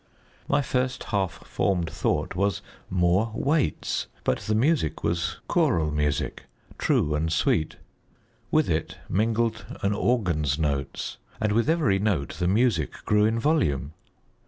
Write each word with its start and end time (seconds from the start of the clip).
My 0.47 0.63
first 0.63 1.03
half 1.13 1.45
formed 1.45 1.87
thought 1.91 2.33
was, 2.35 2.63
"more 2.89 3.31
Waits," 3.35 4.07
but 4.23 4.39
the 4.39 4.55
music 4.55 5.03
was 5.03 5.37
choral 5.47 5.91
music, 5.91 6.45
true 6.79 7.13
and 7.13 7.31
sweet; 7.31 7.75
with 8.49 8.67
it 8.67 8.97
mingled 9.07 9.63
an 9.83 9.93
organ's 9.93 10.57
notes, 10.57 11.17
and 11.39 11.51
with 11.51 11.69
every 11.69 11.99
note 11.99 12.37
the 12.39 12.47
music 12.47 13.05
grew 13.05 13.25
in 13.25 13.37
volume. 13.37 13.93